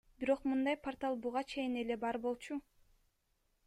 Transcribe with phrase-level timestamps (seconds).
[0.21, 2.63] Бирок мындай портал буга чейин эле бар болчу.